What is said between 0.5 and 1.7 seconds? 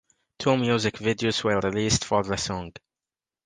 music videos were